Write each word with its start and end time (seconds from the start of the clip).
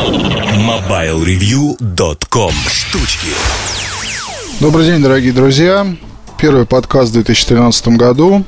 MobileReview.com 0.00 2.52
Штучки 2.72 3.28
Добрый 4.58 4.86
день, 4.86 5.02
дорогие 5.02 5.32
друзья. 5.32 5.86
Первый 6.38 6.64
подкаст 6.64 7.10
в 7.10 7.12
2013 7.12 7.88
году. 7.88 8.46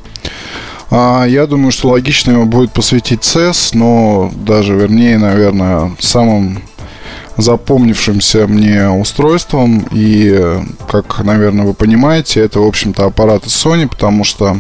А, 0.91 1.27
я 1.27 1.47
думаю, 1.47 1.71
что 1.71 1.91
логично 1.91 2.31
его 2.31 2.47
будет 2.47 2.73
посвятить 2.73 3.21
CES, 3.21 3.77
но 3.77 4.33
даже 4.35 4.75
вернее, 4.75 5.19
наверное, 5.19 5.95
самым 5.99 6.63
запомнившимся 7.37 8.47
мне 8.47 8.89
устройством. 8.89 9.87
И, 9.91 10.61
как, 10.91 11.25
наверное, 11.25 11.65
вы 11.65 11.75
понимаете, 11.75 12.41
это, 12.41 12.61
в 12.61 12.67
общем-то, 12.67 13.07
аппараты 13.07 13.49
Sony, 13.49 13.89
потому 13.89 14.25
что 14.25 14.59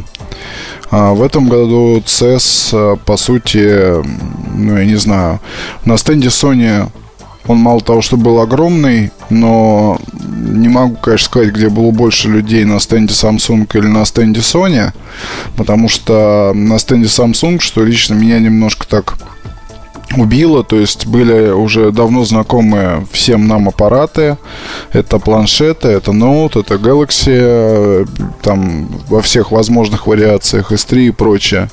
а, 0.90 1.12
в 1.12 1.22
этом 1.22 1.48
году 1.48 2.02
CES, 2.04 2.70
а, 2.72 2.96
по 2.96 3.16
сути, 3.16 4.02
ну, 4.54 4.78
я 4.78 4.84
не 4.84 4.96
знаю, 4.96 5.40
на 5.84 5.96
стенде 5.96 6.28
Sony 6.28 6.90
он 7.46 7.58
мало 7.58 7.80
того, 7.80 8.02
что 8.02 8.16
был 8.16 8.40
огромный, 8.40 9.10
но 9.28 9.98
не 10.12 10.68
могу, 10.68 10.94
конечно, 10.96 11.26
сказать, 11.26 11.52
где 11.52 11.68
было 11.68 11.90
больше 11.90 12.28
людей 12.28 12.64
на 12.64 12.78
стенде 12.78 13.14
Samsung 13.14 13.68
или 13.74 13.86
на 13.86 14.04
стенде 14.04 14.40
Sony, 14.40 14.92
потому 15.56 15.88
что 15.88 16.52
на 16.54 16.78
стенде 16.78 17.08
Samsung, 17.08 17.58
что 17.58 17.84
лично 17.84 18.14
меня 18.14 18.38
немножко 18.38 18.86
так 18.86 19.18
убило, 20.16 20.64
то 20.64 20.76
есть 20.76 21.06
были 21.06 21.50
уже 21.50 21.90
давно 21.92 22.24
знакомые 22.24 23.06
всем 23.12 23.46
нам 23.46 23.68
аппараты. 23.68 24.38
Это 24.92 25.18
планшеты, 25.18 25.88
это 25.88 26.12
ноут, 26.12 26.56
это 26.56 26.74
Galaxy, 26.74 28.08
там 28.42 28.88
во 29.08 29.22
всех 29.22 29.50
возможных 29.50 30.06
вариациях 30.06 30.72
S3 30.72 31.08
и 31.08 31.10
прочее. 31.10 31.70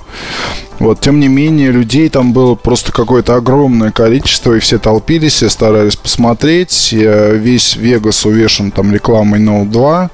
Вот, 0.80 1.02
тем 1.02 1.20
не 1.20 1.28
менее, 1.28 1.72
людей 1.72 2.08
там 2.08 2.32
было 2.32 2.56
просто 2.56 2.94
какое-то 2.94 3.36
огромное 3.36 3.92
количество, 3.92 4.54
и 4.54 4.60
все 4.60 4.80
толпились, 4.80 5.34
все 5.34 5.50
старались 5.50 5.98
посмотреть. 5.98 6.94
Весь 6.94 7.76
Вегас 7.76 8.26
увешан 8.26 8.72
там 8.72 8.94
рекламой 8.94 9.42
Note 9.42 9.70
2. 9.70 10.10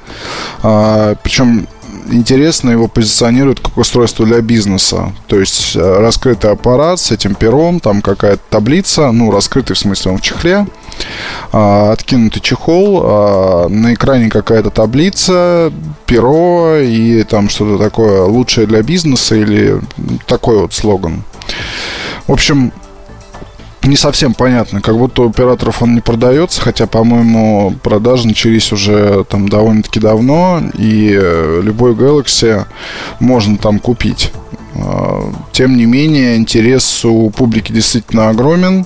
А, 0.63 1.15
причем 1.21 1.67
интересно 2.09 2.71
его 2.71 2.87
позиционируют 2.87 3.59
как 3.59 3.77
устройство 3.77 4.25
для 4.25 4.41
бизнеса. 4.41 5.13
То 5.27 5.39
есть 5.39 5.75
э, 5.75 5.79
раскрытый 5.99 6.51
аппарат 6.51 6.99
с 6.99 7.11
этим 7.11 7.35
пером, 7.35 7.79
там 7.79 8.01
какая-то 8.01 8.41
таблица, 8.49 9.11
ну, 9.11 9.31
раскрытый 9.31 9.75
в 9.75 9.79
смысле 9.79 10.11
он 10.11 10.17
в 10.17 10.21
чехле, 10.21 10.67
а, 11.51 11.91
откинутый 11.91 12.41
чехол, 12.41 13.01
а, 13.03 13.67
на 13.69 13.93
экране 13.93 14.29
какая-то 14.29 14.69
таблица, 14.69 15.71
перо 16.05 16.77
и 16.77 17.23
там 17.23 17.49
что-то 17.49 17.83
такое 17.83 18.23
лучшее 18.23 18.67
для 18.67 18.81
бизнеса 18.81 19.35
или 19.35 19.79
такой 20.25 20.59
вот 20.59 20.73
слоган. 20.73 21.23
В 22.27 22.31
общем, 22.31 22.71
не 23.85 23.95
совсем 23.95 24.33
понятно, 24.33 24.81
как 24.81 24.97
будто 24.97 25.23
у 25.23 25.29
операторов 25.29 25.81
он 25.81 25.95
не 25.95 26.01
продается, 26.01 26.61
хотя, 26.61 26.87
по-моему, 26.87 27.73
продажи 27.83 28.27
начались 28.27 28.71
уже 28.71 29.23
там 29.29 29.47
довольно-таки 29.49 29.99
давно, 29.99 30.61
и 30.77 31.11
э, 31.13 31.61
любой 31.63 31.93
Galaxy 31.93 32.65
можно 33.19 33.57
там 33.57 33.79
купить. 33.79 34.31
А, 34.75 35.31
тем 35.51 35.77
не 35.77 35.85
менее, 35.85 36.35
интерес 36.37 37.05
у 37.05 37.29
публики 37.29 37.71
действительно 37.71 38.29
огромен. 38.29 38.85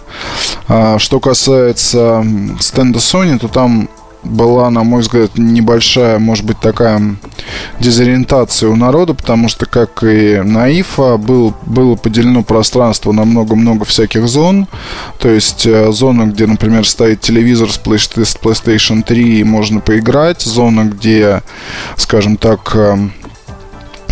А, 0.68 1.00
что 1.00 1.20
касается 1.20 2.26
стенда 2.60 3.00
Sony, 3.00 3.40
то 3.40 3.48
там 3.48 3.90
была, 4.24 4.70
на 4.70 4.84
мой 4.84 5.02
взгляд, 5.02 5.38
небольшая, 5.38 6.20
может 6.20 6.46
быть, 6.46 6.60
такая 6.60 7.16
дезориентация 7.80 8.70
у 8.70 8.76
народа, 8.76 9.14
потому 9.14 9.50
что, 9.50 9.66
как 9.66 10.04
и 10.04 10.42
на 10.44 10.70
ИФА, 10.80 11.18
был, 11.18 11.54
было 11.66 11.96
поделено 11.96 12.44
пространство 12.44 13.12
на 13.12 13.26
много-много 13.26 13.86
всяких 13.86 14.28
зон. 14.28 14.68
То 15.20 15.30
есть 15.30 15.66
э, 15.66 15.92
зона, 15.92 16.28
где, 16.28 16.48
например, 16.48 16.88
стоит 16.88 17.22
телевизор 17.22 17.72
с 17.72 17.80
PlayStation 17.80 19.04
3 19.04 19.40
и 19.40 19.44
можно 19.44 19.80
поиграть. 19.80 20.42
Зона, 20.42 20.86
где, 20.86 21.42
скажем 21.96 22.38
так, 22.38 22.72
э, 22.76 22.98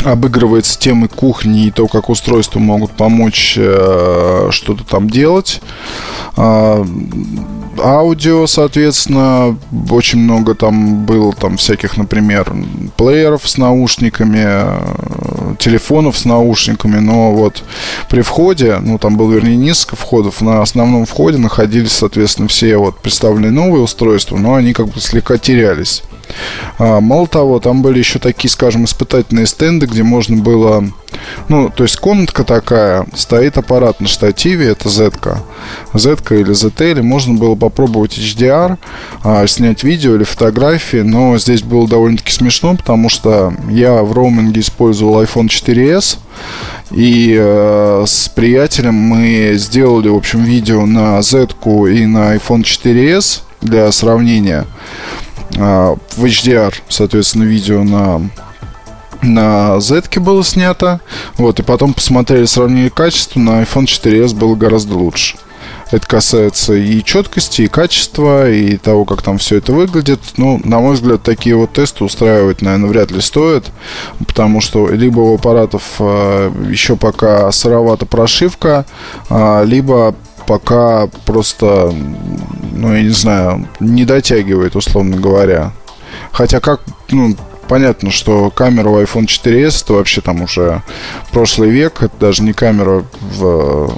обыгрывается 0.03 0.79
темы 0.79 1.07
кухни 1.07 1.65
и 1.65 1.71
то, 1.71 1.87
как 1.87 2.09
устройства 2.09 2.59
могут 2.59 2.91
помочь 2.91 3.55
э, 3.57 4.49
что-то 4.51 4.83
там 4.83 5.09
делать. 5.09 5.61
Э, 6.35 6.85
аудио, 7.79 8.47
соответственно, 8.47 9.57
очень 9.89 10.19
много 10.19 10.55
там 10.55 11.05
было 11.05 11.33
там 11.33 11.57
всяких, 11.57 11.97
например, 11.97 12.51
плееров 12.95 13.47
с 13.47 13.57
наушниками, 13.57 14.45
э, 14.45 15.55
телефонов 15.59 16.17
с 16.17 16.25
наушниками, 16.25 16.99
но 16.99 17.31
вот 17.31 17.63
при 18.09 18.21
входе, 18.21 18.77
ну 18.81 18.97
там 18.97 19.17
было, 19.17 19.31
вернее, 19.31 19.57
несколько 19.57 19.95
входов, 19.95 20.41
на 20.41 20.61
основном 20.61 21.05
входе 21.05 21.37
находились, 21.37 21.91
соответственно, 21.91 22.47
все 22.47 22.77
вот 22.77 22.99
представленные 22.99 23.51
новые 23.51 23.83
устройства, 23.83 24.37
но 24.37 24.55
они 24.55 24.73
как 24.73 24.87
бы 24.87 24.99
слегка 24.99 25.37
терялись. 25.37 26.03
А, 26.79 26.99
мало 26.99 27.27
того, 27.27 27.59
там 27.59 27.81
были 27.81 27.99
еще 27.99 28.19
такие, 28.19 28.49
скажем, 28.49 28.85
испытательные 28.85 29.45
стенды, 29.45 29.85
где 29.85 30.03
можно 30.03 30.37
было... 30.37 30.83
Ну, 31.49 31.69
то 31.69 31.83
есть 31.83 31.97
комнатка 31.97 32.43
такая, 32.43 33.05
стоит 33.15 33.57
аппарат 33.57 33.99
на 33.99 34.07
штативе, 34.07 34.67
это 34.69 34.89
Z. 34.89 35.07
-ка. 35.07 35.39
Z 35.93 36.17
или 36.29 36.51
ZT, 36.51 37.01
можно 37.01 37.35
было 37.35 37.55
попробовать 37.55 38.17
HDR, 38.17 38.77
а, 39.23 39.47
снять 39.47 39.83
видео 39.83 40.15
или 40.15 40.23
фотографии, 40.23 40.97
но 40.97 41.37
здесь 41.37 41.63
было 41.63 41.87
довольно-таки 41.87 42.31
смешно, 42.31 42.75
потому 42.75 43.09
что 43.09 43.53
я 43.69 44.03
в 44.03 44.11
роуминге 44.13 44.61
использовал 44.61 45.21
iPhone 45.21 45.47
4s, 45.47 46.17
и 46.91 47.35
э, 47.37 48.03
с 48.07 48.29
приятелем 48.29 48.93
мы 48.93 49.53
сделали, 49.55 50.07
в 50.07 50.15
общем, 50.15 50.43
видео 50.43 50.85
на 50.85 51.21
Z 51.21 51.49
и 51.65 52.05
на 52.05 52.35
iPhone 52.35 52.63
4s 52.63 53.41
для 53.61 53.91
сравнения. 53.91 54.65
А, 55.57 55.95
в 56.15 56.25
HDR, 56.25 56.73
соответственно, 56.89 57.43
видео 57.43 57.83
на 57.83 58.29
на 59.23 59.79
Z 59.79 60.03
было 60.17 60.43
снято. 60.43 61.01
Вот, 61.37 61.59
и 61.59 61.63
потом 61.63 61.93
посмотрели 61.93 62.45
сравнение 62.45 62.91
качества. 62.91 63.39
На 63.39 63.63
iPhone 63.63 63.85
4s 63.85 64.35
было 64.35 64.55
гораздо 64.55 64.95
лучше. 64.95 65.37
Это 65.89 66.05
касается 66.05 66.73
и 66.73 67.01
четкости, 67.01 67.61
и 67.63 67.67
качества, 67.67 68.49
и 68.49 68.75
того, 68.75 69.05
как 69.05 69.21
там 69.21 69.37
все 69.37 69.57
это 69.57 69.71
выглядит. 69.71 70.19
Ну, 70.35 70.59
на 70.63 70.79
мой 70.79 70.95
взгляд, 70.95 71.23
такие 71.23 71.55
вот 71.55 71.73
тесты 71.73 72.03
устраивать, 72.03 72.61
наверное, 72.61 72.89
вряд 72.89 73.11
ли 73.11 73.21
стоит, 73.21 73.65
потому 74.19 74.59
что 74.59 74.89
либо 74.89 75.21
у 75.21 75.35
аппаратов 75.35 75.83
э, 75.99 76.51
еще 76.69 76.97
пока 76.97 77.49
сыровата 77.53 78.05
прошивка, 78.05 78.85
э, 79.29 79.63
либо 79.65 80.13
пока 80.45 81.07
просто, 81.25 81.93
ну, 82.77 82.95
я 82.95 83.01
не 83.03 83.09
знаю, 83.09 83.67
не 83.79 84.05
дотягивает, 84.05 84.75
условно 84.75 85.17
говоря. 85.17 85.71
Хотя 86.31 86.59
как, 86.59 86.81
ну, 87.09 87.35
понятно, 87.67 88.11
что 88.11 88.49
камера 88.49 88.89
у 88.89 89.01
iPhone 89.01 89.25
4s 89.25 89.83
это 89.83 89.93
вообще 89.93 90.21
там 90.21 90.41
уже 90.41 90.81
прошлый 91.31 91.69
век, 91.69 92.01
это 92.01 92.13
даже 92.19 92.43
не 92.43 92.53
камера 92.53 93.05
в, 93.21 93.93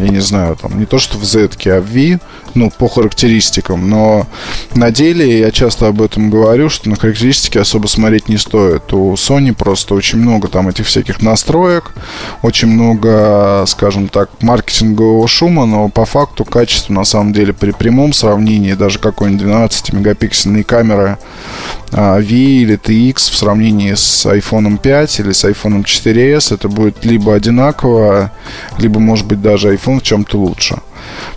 я 0.00 0.08
не 0.08 0.20
знаю, 0.20 0.56
там 0.56 0.78
не 0.78 0.86
то 0.86 0.98
что 0.98 1.18
в 1.18 1.24
Z, 1.24 1.50
а 1.66 1.80
в 1.80 1.86
V, 1.92 2.20
ну, 2.54 2.70
по 2.70 2.88
характеристикам, 2.88 3.88
но 3.88 4.26
на 4.74 4.90
деле 4.90 5.38
я 5.38 5.50
часто 5.50 5.88
об 5.88 6.02
этом 6.02 6.30
говорю, 6.30 6.68
что 6.68 6.88
на 6.88 6.96
характеристики 6.96 7.58
особо 7.58 7.86
смотреть 7.86 8.28
не 8.28 8.36
стоит. 8.36 8.92
У 8.92 9.14
Sony 9.14 9.54
просто 9.54 9.94
очень 9.94 10.18
много 10.18 10.48
там 10.48 10.68
этих 10.68 10.86
всяких 10.86 11.22
настроек, 11.22 11.92
очень 12.42 12.68
много, 12.68 13.64
скажем 13.66 14.08
так, 14.08 14.30
маркетингового 14.40 15.26
шума, 15.28 15.66
но 15.66 15.88
по 15.88 16.04
факту 16.04 16.44
качество 16.44 16.92
на 16.92 17.04
самом 17.04 17.32
деле 17.32 17.52
при 17.52 17.72
прямом 17.72 18.12
сравнении 18.12 18.74
даже 18.74 18.98
какой-нибудь 18.98 19.44
12 19.44 19.92
мегапиксельной 19.92 20.64
камеры 20.64 21.18
V 21.92 22.24
или 22.24 22.78
TX 22.78 23.16
в 23.16 23.36
сравнении 23.36 23.94
с 23.94 24.26
iPhone 24.26 24.78
5 24.78 25.20
или 25.20 25.32
с 25.32 25.44
iPhone 25.44 25.84
4s 25.84 26.54
это 26.54 26.68
будет 26.68 27.04
либо 27.04 27.34
одинаково, 27.34 28.32
либо 28.78 29.00
может 29.00 29.26
быть 29.26 29.42
даже 29.42 29.74
iPhone 29.74 30.00
в 30.00 30.02
чем-то 30.02 30.38
лучше. 30.38 30.78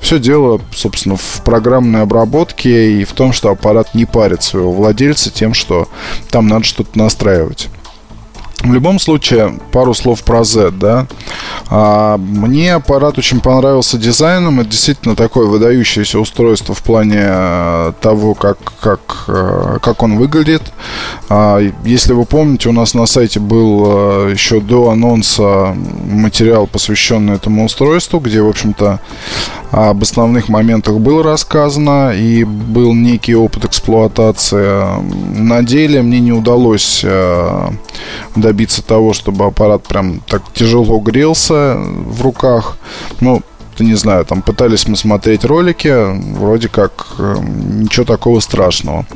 Все 0.01 0.19
дело, 0.19 0.61
собственно, 0.75 1.15
в 1.15 1.41
программной 1.43 2.01
обработке 2.01 3.01
и 3.01 3.03
в 3.05 3.13
том, 3.13 3.33
что 3.33 3.49
аппарат 3.49 3.95
не 3.95 4.05
парит 4.05 4.43
своего 4.43 4.71
владельца 4.71 5.31
тем, 5.31 5.53
что 5.53 5.87
там 6.29 6.47
надо 6.47 6.65
что-то 6.65 6.97
настраивать. 6.97 7.69
В 8.63 8.71
любом 8.71 8.97
случае, 8.97 9.59
пару 9.73 9.93
слов 9.93 10.23
про 10.23 10.45
Z, 10.45 10.71
да. 10.71 11.05
А, 11.69 12.17
мне 12.17 12.73
аппарат 12.73 13.17
очень 13.17 13.41
понравился 13.41 13.97
дизайном. 13.97 14.61
Это 14.61 14.69
действительно 14.69 15.17
такое 15.17 15.47
выдающееся 15.47 16.17
устройство 16.17 16.73
в 16.73 16.81
плане 16.81 17.23
э, 17.23 17.93
того, 17.99 18.35
как, 18.35 18.57
как, 18.79 19.25
э, 19.27 19.79
как 19.81 20.01
он 20.01 20.17
выглядит. 20.17 20.61
А, 21.27 21.59
если 21.83 22.13
вы 22.13 22.23
помните, 22.23 22.69
у 22.69 22.71
нас 22.71 22.93
на 22.93 23.05
сайте 23.05 23.41
был 23.41 23.83
э, 23.85 24.31
еще 24.31 24.61
до 24.61 24.91
анонса 24.91 25.75
материал, 26.05 26.65
посвященный 26.65 27.35
этому 27.35 27.65
устройству, 27.65 28.21
где, 28.21 28.41
в 28.41 28.47
общем-то, 28.47 29.01
об 29.73 30.03
основных 30.03 30.49
моментах 30.49 30.99
было 30.99 31.23
рассказано 31.23 32.13
и 32.13 32.43
был 32.43 32.93
некий 32.93 33.33
опыт 33.33 33.65
эксплуатации. 33.65 35.01
На 35.35 35.63
деле 35.63 36.03
мне 36.03 36.19
не 36.19 36.31
удалось 36.31 37.01
э, 37.03 37.69
добиться 38.35 38.83
того, 38.83 39.13
чтобы 39.13 39.45
аппарат 39.45 39.81
прям 39.81 40.19
так 40.27 40.43
тяжело 40.53 40.99
грелся 40.99 41.75
в 41.75 42.21
руках. 42.21 42.77
Ну, 43.19 43.41
не 43.79 43.95
знаю, 43.95 44.25
там 44.25 44.43
пытались 44.43 44.87
мы 44.87 44.95
смотреть 44.95 45.43
ролики, 45.43 45.91
вроде 46.37 46.69
как 46.69 47.07
э, 47.17 47.37
ничего 47.41 48.05
такого 48.05 48.41
страшного. 48.41 49.07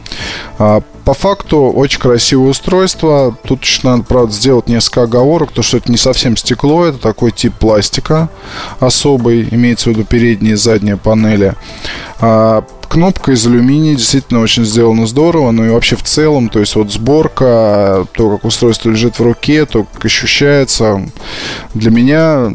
По 1.07 1.13
факту 1.13 1.71
очень 1.71 2.01
красивое 2.01 2.49
устройство. 2.49 3.33
Тут 3.45 3.63
еще 3.63 3.79
надо, 3.87 4.03
правда, 4.03 4.33
сделать 4.33 4.67
несколько 4.67 5.03
оговорок, 5.03 5.53
то 5.53 5.61
что 5.61 5.77
это 5.77 5.89
не 5.89 5.97
совсем 5.97 6.35
стекло, 6.35 6.83
это 6.83 6.97
такой 6.97 7.31
тип 7.31 7.53
пластика 7.53 8.27
особый, 8.81 9.47
имеется 9.49 9.89
в 9.89 9.93
виду 9.93 10.03
передние 10.03 10.55
и 10.55 10.57
задние 10.57 10.97
панели. 10.97 11.55
А, 12.19 12.65
кнопка 12.89 13.31
из 13.31 13.47
алюминия 13.47 13.95
действительно 13.95 14.41
очень 14.41 14.65
сделана 14.65 15.07
здорово, 15.07 15.51
ну 15.51 15.63
и 15.63 15.69
вообще 15.69 15.95
в 15.95 16.03
целом, 16.03 16.49
то 16.49 16.59
есть 16.59 16.75
вот 16.75 16.91
сборка, 16.91 18.05
то, 18.11 18.31
как 18.31 18.43
устройство 18.43 18.89
лежит 18.89 19.17
в 19.17 19.23
руке, 19.23 19.65
то, 19.65 19.85
как 19.85 20.03
ощущается, 20.03 21.09
для 21.73 21.89
меня 21.89 22.51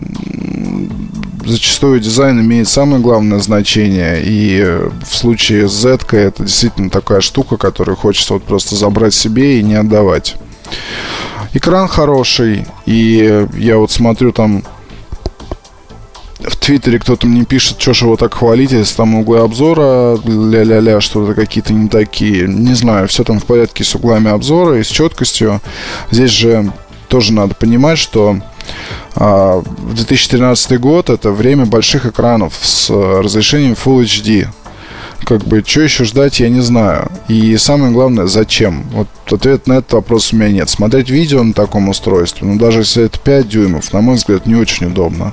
зачастую 1.44 2.00
дизайн 2.00 2.40
имеет 2.40 2.68
самое 2.68 3.00
главное 3.00 3.38
значение. 3.38 4.22
И 4.22 4.60
э, 4.62 4.90
в 5.08 5.16
случае 5.16 5.68
с 5.68 5.72
Z 5.72 6.00
это 6.12 6.44
действительно 6.44 6.90
такая 6.90 7.20
штука, 7.20 7.56
которую 7.56 7.96
хочется 7.96 8.34
вот 8.34 8.44
просто 8.44 8.74
забрать 8.76 9.14
себе 9.14 9.60
и 9.60 9.62
не 9.62 9.74
отдавать. 9.74 10.36
Экран 11.54 11.88
хороший, 11.88 12.66
и 12.86 13.46
я 13.54 13.76
вот 13.76 13.90
смотрю 13.90 14.32
там 14.32 14.62
в 16.44 16.56
Твиттере 16.56 16.98
кто-то 16.98 17.26
мне 17.26 17.44
пишет, 17.44 17.80
что 17.80 17.94
же 17.94 18.06
его 18.06 18.16
так 18.16 18.34
хвалить, 18.34 18.72
если 18.72 18.96
там 18.96 19.14
углы 19.14 19.38
обзора, 19.40 20.18
ля-ля-ля, 20.24 21.00
что-то 21.00 21.34
какие-то 21.34 21.72
не 21.72 21.88
такие. 21.88 22.48
Не 22.48 22.74
знаю, 22.74 23.08
все 23.08 23.24
там 23.24 23.38
в 23.38 23.44
порядке 23.44 23.84
с 23.84 23.94
углами 23.94 24.30
обзора 24.30 24.78
и 24.78 24.82
с 24.82 24.88
четкостью. 24.88 25.60
Здесь 26.10 26.30
же 26.30 26.72
тоже 27.08 27.32
надо 27.32 27.54
понимать, 27.54 27.98
что 27.98 28.38
а, 29.14 29.62
2013 29.62 30.80
год 30.80 31.10
это 31.10 31.30
время 31.30 31.66
больших 31.66 32.06
экранов 32.06 32.54
с 32.62 32.90
разрешением 32.90 33.74
Full 33.74 34.02
HD 34.02 34.48
как 35.24 35.44
бы, 35.44 35.62
что 35.64 35.82
еще 35.82 36.04
ждать, 36.04 36.40
я 36.40 36.48
не 36.48 36.60
знаю. 36.60 37.10
И 37.28 37.56
самое 37.56 37.92
главное, 37.92 38.26
зачем? 38.26 38.84
Вот 38.92 39.08
ответ 39.30 39.66
на 39.66 39.74
этот 39.74 39.92
вопрос 39.92 40.32
у 40.32 40.36
меня 40.36 40.50
нет. 40.50 40.68
Смотреть 40.68 41.10
видео 41.10 41.42
на 41.42 41.52
таком 41.52 41.88
устройстве, 41.88 42.46
ну, 42.46 42.58
даже 42.58 42.80
если 42.80 43.04
это 43.04 43.18
5 43.18 43.48
дюймов, 43.48 43.92
на 43.92 44.00
мой 44.00 44.16
взгляд, 44.16 44.46
не 44.46 44.54
очень 44.54 44.86
удобно. 44.86 45.32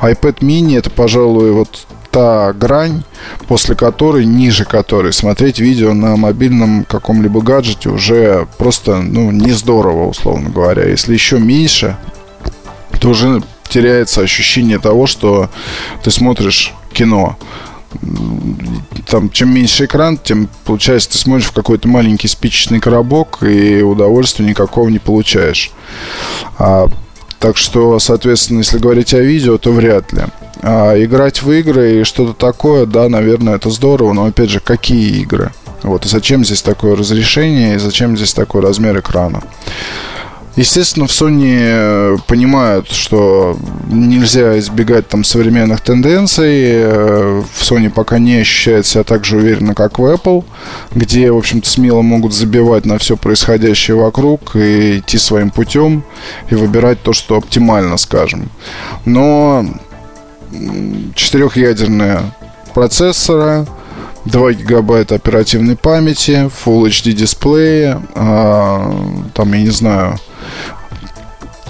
iPad 0.00 0.40
mini 0.40 0.78
это, 0.78 0.90
пожалуй, 0.90 1.52
вот 1.52 1.86
та 2.10 2.52
грань, 2.52 3.04
после 3.48 3.74
которой, 3.74 4.26
ниже 4.26 4.64
которой 4.64 5.12
смотреть 5.12 5.60
видео 5.60 5.94
на 5.94 6.16
мобильном 6.16 6.84
каком-либо 6.84 7.40
гаджете 7.40 7.88
уже 7.88 8.46
просто, 8.58 9.00
ну, 9.00 9.30
не 9.30 9.52
здорово, 9.52 10.08
условно 10.08 10.50
говоря. 10.50 10.86
Если 10.86 11.14
еще 11.14 11.38
меньше, 11.38 11.96
то 13.02 13.08
уже 13.08 13.42
теряется 13.68 14.20
ощущение 14.20 14.78
того, 14.78 15.06
что 15.06 15.50
ты 16.04 16.12
смотришь 16.12 16.72
кино 16.92 17.36
там, 19.08 19.28
чем 19.28 19.52
меньше 19.52 19.86
экран, 19.86 20.16
тем, 20.16 20.48
получается, 20.64 21.10
ты 21.10 21.18
смотришь 21.18 21.48
в 21.48 21.52
какой-то 21.52 21.88
маленький 21.88 22.28
спичечный 22.28 22.80
коробок 22.80 23.42
и 23.42 23.82
удовольствия 23.82 24.46
никакого 24.46 24.88
не 24.88 25.00
получаешь. 25.00 25.72
А, 26.58 26.88
так 27.38 27.56
что, 27.56 27.98
соответственно, 27.98 28.58
если 28.58 28.78
говорить 28.78 29.12
о 29.12 29.20
видео, 29.20 29.58
то 29.58 29.72
вряд 29.72 30.12
ли. 30.12 30.22
А 30.62 30.94
играть 30.96 31.42
в 31.42 31.50
игры 31.50 32.00
и 32.00 32.04
что-то 32.04 32.32
такое, 32.32 32.86
да, 32.86 33.08
наверное, 33.08 33.56
это 33.56 33.68
здорово, 33.68 34.12
но, 34.12 34.26
опять 34.26 34.48
же, 34.48 34.60
какие 34.60 35.20
игры? 35.20 35.52
Вот, 35.82 36.06
и 36.06 36.08
зачем 36.08 36.44
здесь 36.44 36.62
такое 36.62 36.96
разрешение, 36.96 37.74
и 37.74 37.78
зачем 37.78 38.16
здесь 38.16 38.32
такой 38.32 38.62
размер 38.62 39.00
экрана? 39.00 39.42
Естественно, 40.54 41.06
в 41.06 41.10
Sony 41.10 41.56
э, 41.58 42.16
понимают, 42.26 42.88
что 42.88 43.56
нельзя 43.88 44.58
избегать 44.58 45.08
там 45.08 45.24
современных 45.24 45.80
тенденций. 45.80 46.60
Э, 46.64 47.42
в 47.54 47.62
Sony 47.62 47.88
пока 47.88 48.18
не 48.18 48.36
ощущает 48.36 48.84
себя 48.84 49.02
так 49.02 49.24
же 49.24 49.38
уверенно, 49.38 49.74
как 49.74 49.98
в 49.98 50.04
Apple, 50.04 50.44
где, 50.94 51.32
в 51.32 51.38
общем-то, 51.38 51.68
смело 51.68 52.02
могут 52.02 52.34
забивать 52.34 52.84
на 52.84 52.98
все 52.98 53.16
происходящее 53.16 53.96
вокруг 53.96 54.54
и 54.54 54.98
идти 54.98 55.16
своим 55.16 55.50
путем 55.50 56.04
и 56.50 56.54
выбирать 56.54 57.02
то, 57.02 57.14
что 57.14 57.36
оптимально, 57.36 57.96
скажем. 57.96 58.50
Но 59.06 59.64
четырехъядерные 61.14 62.20
процессоры, 62.74 63.66
2 64.24 64.52
гигабайта 64.52 65.16
оперативной 65.16 65.76
памяти, 65.76 66.50
Full 66.64 66.86
HD 66.88 67.12
дисплея, 67.12 68.02
а, 68.14 68.94
там, 69.34 69.52
я 69.52 69.60
не 69.60 69.70
знаю, 69.70 70.18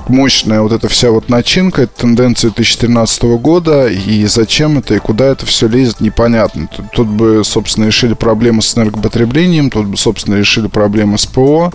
мощная 0.08 0.60
вот 0.60 0.72
эта 0.72 0.88
вся 0.88 1.10
вот 1.10 1.28
начинка, 1.28 1.82
это 1.82 2.02
тенденция 2.02 2.50
2013 2.50 3.22
года, 3.22 3.88
и 3.88 4.24
зачем 4.26 4.78
это, 4.78 4.94
и 4.94 4.98
куда 4.98 5.26
это 5.26 5.46
все 5.46 5.68
лезет, 5.68 6.00
непонятно. 6.00 6.68
Тут, 6.74 6.90
тут 6.92 7.08
бы, 7.08 7.42
собственно, 7.44 7.86
решили 7.86 8.14
проблемы 8.14 8.62
с 8.62 8.76
энергопотреблением, 8.76 9.70
тут 9.70 9.86
бы, 9.86 9.96
собственно, 9.96 10.36
решили 10.36 10.66
проблемы 10.66 11.18
с 11.18 11.26
ПО, 11.26 11.72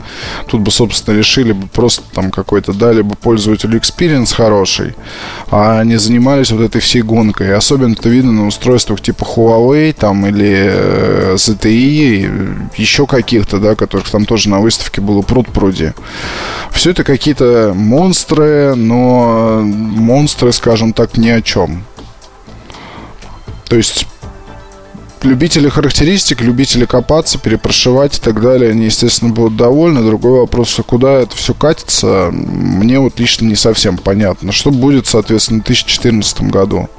тут 0.48 0.62
бы, 0.62 0.72
собственно, 0.72 1.18
решили 1.18 1.52
бы 1.52 1.68
просто 1.68 2.04
там 2.14 2.32
какой-то, 2.32 2.74
дали 2.74 3.02
бы 3.02 3.16
пользователю 3.16 3.80
experience 3.80 4.34
хороший, 4.36 4.96
а 5.52 5.84
не 5.84 5.98
занимались 5.98 6.52
вот 6.52 6.62
этой 6.62 6.82
всей 6.82 7.02
гонкой. 7.02 7.56
Особенно 7.56 7.94
это 7.94 8.10
видно 8.10 8.32
на 8.32 8.48
устройствах 8.48 9.02
типа 9.02 9.24
Huawei 9.24 9.94
там 9.94 10.26
или 10.26 10.56
э, 10.70 11.36
ZTE, 11.36 12.70
еще 12.78 13.08
каких-то, 13.08 13.60
да, 13.60 13.76
которых 13.76 14.10
там 14.10 14.26
тоже 14.26 14.50
на 14.50 14.60
выставке 14.60 15.02
было 15.02 15.22
пруд 15.22 15.48
пруди. 15.48 15.94
Все 16.72 16.92
это 16.92 17.04
какие-то 17.04 17.74
монстры, 17.74 18.18
монстры, 18.28 18.76
но 18.76 19.62
монстры, 19.64 20.52
скажем 20.52 20.94
так, 20.94 21.18
ни 21.18 21.30
о 21.30 21.42
чем. 21.42 21.84
То 23.66 23.76
есть 23.76 24.06
любители 25.24 25.70
характеристик, 25.70 26.42
любители 26.42 26.86
копаться, 26.86 27.38
перепрошивать 27.38 28.18
и 28.18 28.22
так 28.22 28.42
далее, 28.42 28.72
они, 28.72 28.86
естественно, 28.86 29.34
будут 29.34 29.56
довольны. 29.56 30.04
Другой 30.04 30.42
вопрос, 30.42 30.78
а 30.80 30.84
куда 30.84 31.14
это 31.14 31.36
все 31.36 31.54
катится, 31.54 32.30
мне 32.32 33.00
вот 33.00 33.20
лично 33.20 33.46
не 33.46 33.56
совсем 33.56 33.98
понятно. 33.98 34.52
Что 34.52 34.72
будет, 34.72 35.08
соответственно, 35.08 35.62
в 35.62 35.66
2014 35.66 36.42
году? 36.44 36.90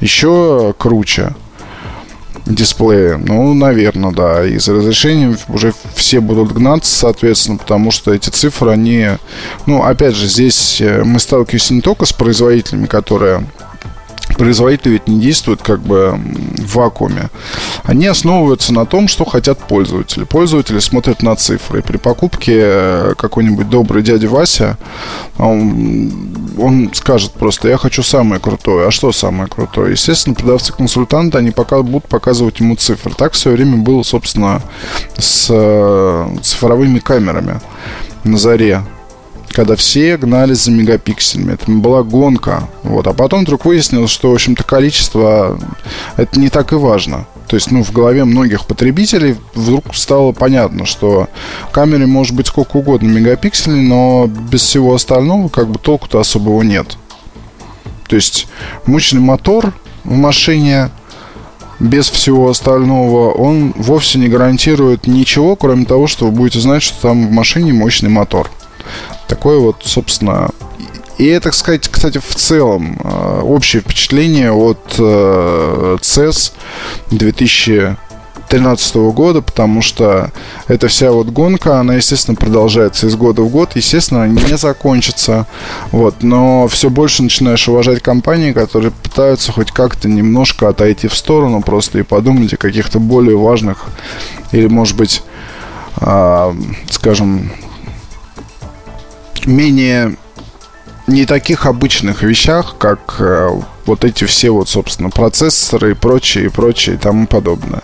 Еще 0.00 0.74
круче 0.78 1.34
дисплея. 2.46 3.16
Ну, 3.16 3.54
наверное, 3.54 4.12
да. 4.12 4.44
И 4.44 4.58
за 4.58 4.74
разрешением 4.74 5.36
уже 5.48 5.72
все 5.94 6.20
будут 6.20 6.52
гнаться, 6.52 6.94
соответственно, 6.94 7.58
потому 7.58 7.90
что 7.90 8.12
эти 8.12 8.30
цифры, 8.30 8.70
они... 8.70 9.08
Ну, 9.66 9.82
опять 9.82 10.14
же, 10.14 10.26
здесь 10.26 10.80
э, 10.80 11.02
мы 11.04 11.18
сталкиваемся 11.18 11.74
не 11.74 11.80
только 11.80 12.04
с 12.06 12.12
производителями, 12.12 12.86
которые 12.86 13.46
производители 14.36 14.92
ведь 14.92 15.08
не 15.08 15.20
действуют 15.20 15.62
как 15.62 15.80
бы 15.80 16.18
в 16.58 16.74
вакууме. 16.74 17.30
Они 17.84 18.06
основываются 18.06 18.72
на 18.72 18.86
том, 18.86 19.08
что 19.08 19.24
хотят 19.24 19.58
пользователи. 19.58 20.24
Пользователи 20.24 20.78
смотрят 20.78 21.22
на 21.22 21.36
цифры. 21.36 21.82
При 21.82 21.96
покупке 21.96 22.54
э, 22.56 23.14
какой-нибудь 23.16 23.68
добрый 23.68 24.02
дядя 24.02 24.28
Вася, 24.28 24.76
он, 25.38 26.54
он 26.58 26.90
скажет 26.94 27.32
просто, 27.32 27.68
я 27.68 27.76
хочу 27.76 28.02
самое 28.02 28.40
крутое. 28.40 28.88
А 28.88 28.90
что 28.90 29.12
самое 29.12 29.48
крутое? 29.48 29.92
Естественно, 29.92 30.34
продавцы-консультанты, 30.34 31.38
они 31.38 31.50
пока 31.50 31.82
будут 31.82 32.08
показывать 32.08 32.60
ему 32.60 32.76
цифры. 32.76 33.12
Так 33.16 33.32
все 33.32 33.50
время 33.50 33.78
было, 33.78 34.02
собственно, 34.02 34.62
с 35.16 35.48
э, 35.50 36.36
цифровыми 36.42 36.98
камерами 36.98 37.60
на 38.24 38.38
заре 38.38 38.82
когда 39.54 39.76
все 39.76 40.16
гнались 40.16 40.64
за 40.64 40.72
мегапикселями. 40.72 41.52
Это 41.52 41.70
была 41.70 42.02
гонка. 42.02 42.68
Вот. 42.82 43.06
А 43.06 43.12
потом 43.12 43.42
вдруг 43.42 43.64
выяснилось, 43.64 44.10
что, 44.10 44.30
в 44.30 44.34
общем-то, 44.34 44.64
количество 44.64 45.58
это 46.16 46.40
не 46.40 46.48
так 46.48 46.72
и 46.72 46.76
важно. 46.76 47.26
То 47.46 47.56
есть, 47.56 47.70
ну, 47.70 47.84
в 47.84 47.92
голове 47.92 48.24
многих 48.24 48.66
потребителей 48.66 49.36
вдруг 49.54 49.94
стало 49.94 50.32
понятно, 50.32 50.86
что 50.86 51.28
камере 51.72 52.06
может 52.06 52.34
быть 52.34 52.48
сколько 52.48 52.78
угодно 52.78 53.08
мегапикселей, 53.08 53.80
но 53.80 54.26
без 54.26 54.62
всего 54.62 54.94
остального 54.94 55.48
как 55.48 55.68
бы 55.68 55.78
толку-то 55.78 56.18
особого 56.18 56.62
нет. 56.62 56.96
То 58.08 58.16
есть, 58.16 58.48
мощный 58.86 59.20
мотор 59.20 59.72
в 60.02 60.14
машине 60.14 60.90
без 61.78 62.08
всего 62.08 62.50
остального, 62.50 63.30
он 63.32 63.72
вовсе 63.76 64.18
не 64.18 64.28
гарантирует 64.28 65.06
ничего, 65.06 65.54
кроме 65.54 65.84
того, 65.84 66.06
что 66.06 66.26
вы 66.26 66.32
будете 66.32 66.60
знать, 66.60 66.82
что 66.82 67.00
там 67.02 67.28
в 67.28 67.30
машине 67.30 67.72
мощный 67.72 68.08
мотор. 68.08 68.50
Такое 69.28 69.58
вот, 69.58 69.76
собственно, 69.84 70.50
и 71.18 71.26
это, 71.26 71.52
сказать, 71.52 71.88
кстати, 71.88 72.18
в 72.18 72.34
целом 72.34 72.98
э, 73.02 73.40
общее 73.42 73.82
впечатление 73.82 74.50
от 74.50 74.96
э, 74.98 75.96
CES 76.00 76.52
2013 77.12 78.96
года, 78.96 79.40
потому 79.40 79.80
что 79.80 80.32
эта 80.66 80.88
вся 80.88 81.12
вот 81.12 81.28
гонка, 81.28 81.78
она, 81.78 81.94
естественно, 81.94 82.34
продолжается 82.34 83.06
из 83.06 83.14
года 83.14 83.42
в 83.42 83.48
год, 83.48 83.76
естественно, 83.76 84.26
не 84.26 84.58
закончится, 84.58 85.46
вот, 85.92 86.24
но 86.24 86.66
все 86.66 86.90
больше 86.90 87.22
начинаешь 87.22 87.68
уважать 87.68 88.02
компании, 88.02 88.52
которые 88.52 88.90
пытаются 88.90 89.52
хоть 89.52 89.70
как-то 89.70 90.08
немножко 90.08 90.68
отойти 90.68 91.06
в 91.06 91.14
сторону 91.14 91.62
просто 91.62 92.00
и 92.00 92.02
подумать 92.02 92.54
о 92.54 92.56
каких-то 92.56 92.98
более 92.98 93.36
важных 93.36 93.84
или, 94.50 94.66
может 94.66 94.96
быть, 94.96 95.22
э, 96.00 96.54
скажем, 96.90 97.52
менее 99.46 100.16
не 101.06 101.26
таких 101.26 101.66
обычных 101.66 102.22
вещах, 102.22 102.76
как 102.78 103.16
э, 103.18 103.50
вот 103.86 104.04
эти 104.04 104.24
все 104.24 104.50
вот, 104.50 104.68
собственно, 104.68 105.10
процессоры 105.10 105.92
и 105.92 105.94
прочее, 105.94 106.46
и 106.46 106.48
прочее, 106.48 106.96
и 106.96 106.98
тому 106.98 107.26
подобное. 107.26 107.82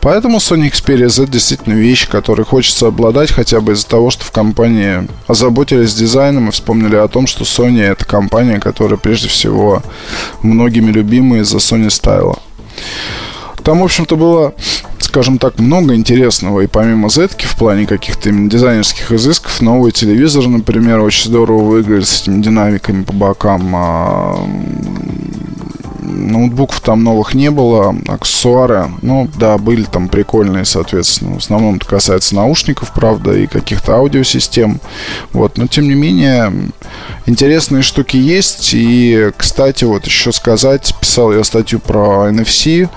Поэтому 0.00 0.38
Sony 0.38 0.70
Xperia 0.70 1.08
Z 1.08 1.26
действительно 1.26 1.74
вещь, 1.74 2.08
которой 2.08 2.44
хочется 2.44 2.86
обладать 2.86 3.32
хотя 3.32 3.60
бы 3.60 3.72
из-за 3.72 3.88
того, 3.88 4.10
что 4.10 4.24
в 4.24 4.30
компании 4.30 5.08
озаботились 5.26 5.94
дизайном 5.94 6.48
и 6.48 6.52
вспомнили 6.52 6.94
о 6.94 7.08
том, 7.08 7.26
что 7.26 7.42
Sony 7.44 7.82
это 7.82 8.04
компания, 8.04 8.60
которая 8.60 8.98
прежде 8.98 9.28
всего 9.28 9.82
многими 10.42 10.92
любимая 10.92 11.40
из-за 11.40 11.56
Sony 11.56 11.88
Style. 11.88 12.38
Там, 13.66 13.80
в 13.80 13.84
общем-то, 13.84 14.14
было, 14.14 14.54
скажем 15.00 15.38
так, 15.38 15.58
много 15.58 15.96
интересного. 15.96 16.60
И 16.60 16.68
помимо 16.68 17.08
z 17.08 17.26
в 17.36 17.56
плане 17.56 17.84
каких-то 17.84 18.28
именно 18.28 18.48
дизайнерских 18.48 19.10
изысков, 19.10 19.60
новый 19.60 19.90
телевизор, 19.90 20.46
например, 20.46 21.00
очень 21.00 21.28
здорово 21.28 21.64
выглядит 21.64 22.06
с 22.06 22.22
этими 22.22 22.40
динамиками 22.40 23.02
по 23.02 23.12
бокам. 23.12 23.74
Ноутбуков 26.16 26.80
там 26.80 27.04
новых 27.04 27.34
не 27.34 27.50
было, 27.50 27.94
аксессуары, 28.08 28.88
ну, 29.02 29.28
да, 29.36 29.58
были 29.58 29.84
там 29.84 30.08
прикольные, 30.08 30.64
соответственно. 30.64 31.34
В 31.34 31.38
основном 31.38 31.76
это 31.76 31.86
касается 31.86 32.34
наушников, 32.34 32.92
правда, 32.92 33.36
и 33.36 33.46
каких-то 33.46 33.96
аудиосистем. 33.96 34.80
Вот, 35.32 35.58
но 35.58 35.66
тем 35.66 35.88
не 35.88 35.94
менее, 35.94 36.52
интересные 37.26 37.82
штуки 37.82 38.16
есть. 38.16 38.70
И, 38.72 39.30
кстати, 39.36 39.84
вот 39.84 40.06
еще 40.06 40.32
сказать, 40.32 40.94
писал 41.00 41.32
я 41.32 41.44
статью 41.44 41.78
про 41.80 42.28
NFC, 42.30 42.88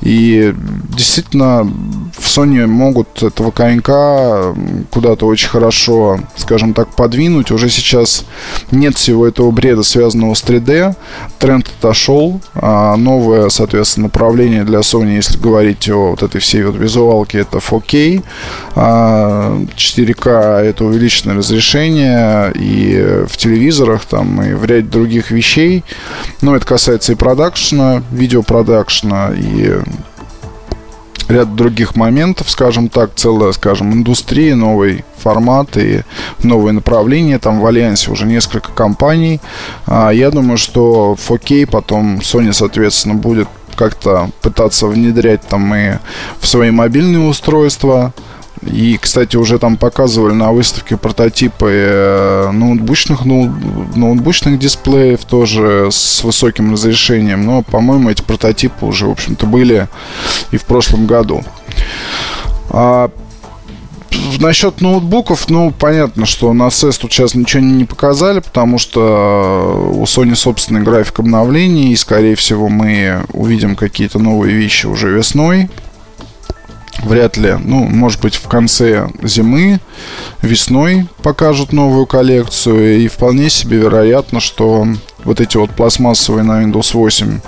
и 0.00 0.54
действительно 0.88 1.64
в 1.64 2.26
Sony 2.26 2.66
могут 2.66 3.22
этого 3.22 3.50
конька 3.50 4.54
куда-то 4.90 5.26
очень 5.26 5.48
хорошо, 5.48 6.20
скажем 6.36 6.74
так, 6.74 6.94
подвинуть. 6.94 7.50
Уже 7.50 7.70
сейчас 7.70 8.24
нет 8.70 8.96
всего 8.96 9.26
этого 9.26 9.50
бреда, 9.50 9.82
связанного 9.82 10.34
с 10.34 10.42
3D. 10.42 10.94
Тренд 11.38 11.70
отошел. 11.80 12.40
А 12.66 12.96
новое, 12.96 13.50
соответственно, 13.50 14.04
направление 14.04 14.64
для 14.64 14.78
Sony, 14.78 15.16
если 15.16 15.38
говорить 15.38 15.86
о 15.90 16.12
вот 16.12 16.22
этой 16.22 16.40
всей 16.40 16.62
вот 16.62 16.76
визуалке, 16.76 17.40
это 17.40 17.58
4K. 17.58 18.22
4К 18.74 20.22
а 20.24 20.62
это 20.62 20.86
увеличенное 20.86 21.36
разрешение 21.36 22.50
и 22.54 23.26
в 23.28 23.36
телевизорах 23.36 24.06
там 24.06 24.40
и 24.40 24.54
в 24.54 24.64
ряде 24.64 24.88
других 24.88 25.30
вещей. 25.30 25.84
Но 26.40 26.56
это 26.56 26.64
касается 26.64 27.12
и 27.12 27.16
продакшена, 27.16 28.02
видеопродакшена, 28.10 29.32
и 29.36 29.80
ряд 31.34 31.54
других 31.54 31.96
моментов, 31.96 32.48
скажем 32.50 32.88
так, 32.88 33.10
целая, 33.16 33.52
скажем, 33.52 33.92
индустрия, 33.92 34.54
новый 34.54 35.04
формат 35.18 35.76
и 35.76 36.02
новые 36.42 36.72
направления. 36.72 37.38
Там 37.38 37.60
в 37.60 37.66
Альянсе 37.66 38.10
уже 38.10 38.26
несколько 38.26 38.72
компаний. 38.72 39.40
А, 39.86 40.10
я 40.10 40.30
думаю, 40.30 40.58
что 40.58 41.16
4K 41.18 41.66
потом 41.66 42.18
Sony, 42.18 42.52
соответственно, 42.52 43.14
будет 43.14 43.48
как-то 43.74 44.30
пытаться 44.40 44.86
внедрять 44.86 45.42
там 45.42 45.74
и 45.74 45.94
в 46.40 46.46
свои 46.46 46.70
мобильные 46.70 47.28
устройства. 47.28 48.12
И, 48.62 48.98
кстати, 48.98 49.36
уже 49.36 49.58
там 49.58 49.76
показывали 49.76 50.32
на 50.32 50.52
выставке 50.52 50.96
прототипы 50.96 51.70
э, 51.70 52.50
ноутбучных, 52.50 53.24
ноутбучных 53.24 54.58
дисплеев 54.58 55.24
тоже 55.24 55.88
с 55.90 56.22
высоким 56.24 56.72
разрешением. 56.72 57.44
Но, 57.44 57.62
по-моему, 57.62 58.10
эти 58.10 58.22
прототипы 58.22 58.86
уже, 58.86 59.06
в 59.06 59.10
общем-то, 59.10 59.46
были 59.46 59.88
и 60.50 60.56
в 60.56 60.64
прошлом 60.64 61.06
году. 61.06 61.44
А 62.70 63.10
насчет 64.40 64.80
ноутбуков, 64.80 65.48
ну, 65.48 65.70
понятно, 65.70 66.26
что 66.26 66.52
на 66.52 66.68
CES 66.68 67.00
тут 67.00 67.12
сейчас 67.12 67.34
ничего 67.34 67.62
не 67.62 67.84
показали, 67.84 68.40
потому 68.40 68.78
что 68.78 69.92
у 69.94 70.04
Sony 70.04 70.34
собственный 70.34 70.82
график 70.82 71.20
обновлений, 71.20 71.92
и, 71.92 71.96
скорее 71.96 72.36
всего, 72.36 72.68
мы 72.68 73.24
увидим 73.32 73.76
какие-то 73.76 74.18
новые 74.18 74.54
вещи 74.54 74.86
уже 74.86 75.10
весной 75.10 75.68
вряд 77.02 77.36
ли. 77.36 77.56
Ну, 77.62 77.84
может 77.84 78.20
быть, 78.20 78.36
в 78.36 78.48
конце 78.48 79.08
зимы, 79.22 79.80
весной 80.42 81.06
покажут 81.22 81.72
новую 81.72 82.06
коллекцию. 82.06 83.00
И 83.00 83.08
вполне 83.08 83.50
себе 83.50 83.78
вероятно, 83.78 84.40
что 84.40 84.86
вот 85.24 85.40
эти 85.40 85.56
вот 85.56 85.70
пластмассовые 85.70 86.44
на 86.44 86.62
Windows 86.62 86.90
8 86.92 87.40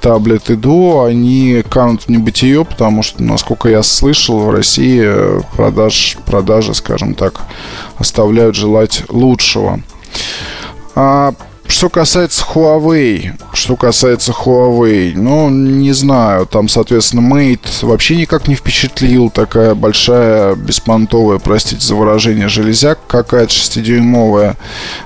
таблеты 0.00 0.56
до, 0.56 1.04
они 1.04 1.62
канут 1.68 2.04
в 2.04 2.08
небытие, 2.08 2.64
потому 2.64 3.02
что, 3.02 3.22
насколько 3.22 3.68
я 3.68 3.82
слышал, 3.82 4.40
в 4.40 4.50
России 4.50 5.06
продаж, 5.54 6.16
продажи, 6.24 6.74
скажем 6.74 7.14
так, 7.14 7.42
оставляют 7.98 8.56
желать 8.56 9.02
лучшего. 9.10 9.80
А 10.94 11.34
что 11.70 11.88
касается 11.88 12.44
Huawei, 12.44 13.32
что 13.52 13.76
касается 13.76 14.32
Huawei, 14.32 15.12
ну, 15.14 15.48
не 15.48 15.92
знаю, 15.92 16.46
там, 16.46 16.68
соответственно, 16.68 17.20
Mate 17.20 17.86
вообще 17.86 18.16
никак 18.16 18.48
не 18.48 18.56
впечатлил, 18.56 19.30
такая 19.30 19.74
большая, 19.74 20.56
беспонтовая, 20.56 21.38
простите 21.38 21.84
за 21.86 21.94
выражение, 21.94 22.48
железяк 22.48 22.98
какая-то 23.06 23.52
шестидюймовая, 23.52 24.56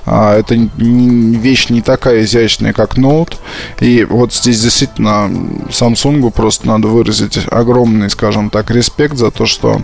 а, 0.05 0.37
это 0.37 0.57
не, 0.57 1.37
вещь 1.37 1.69
не 1.69 1.81
такая 1.81 2.23
изящная, 2.23 2.73
как 2.73 2.97
Note, 2.97 3.35
и 3.79 4.03
вот 4.03 4.33
здесь 4.33 4.61
действительно 4.61 5.29
Samsung 5.69 6.31
просто 6.31 6.67
надо 6.67 6.87
выразить 6.87 7.39
огромный, 7.51 8.09
скажем 8.09 8.49
так, 8.49 8.71
респект 8.71 9.17
за 9.17 9.29
то, 9.29 9.45
что 9.45 9.81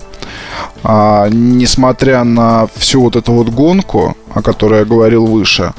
а, 0.83 1.29
несмотря 1.29 2.23
на 2.23 2.67
всю 2.75 3.01
вот 3.01 3.15
эту 3.15 3.33
вот 3.33 3.50
гонку, 3.50 4.17
о 4.33 4.41
которой 4.41 4.79
я 4.79 4.85
говорил 4.85 5.25
выше, 5.25 5.73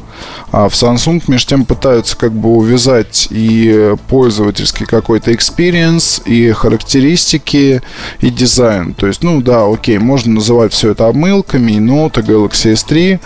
а 0.50 0.68
в 0.68 0.72
Samsung, 0.72 1.22
между 1.28 1.48
тем, 1.48 1.64
пытаются 1.64 2.16
как 2.16 2.32
бы 2.32 2.50
увязать 2.50 3.28
и 3.30 3.94
пользовательский 4.08 4.86
какой-то 4.86 5.32
experience, 5.32 6.22
и 6.24 6.52
характеристики, 6.52 7.82
и 8.20 8.30
дизайн. 8.30 8.94
То 8.94 9.06
есть, 9.06 9.22
ну 9.22 9.40
да, 9.42 9.66
окей, 9.66 9.98
можно 9.98 10.34
называть 10.34 10.72
все 10.72 10.90
это 10.90 11.08
обмылками, 11.08 11.72
и 11.72 11.78
Note, 11.78 12.24
Galaxy 12.24 12.72
S3, 12.72 13.20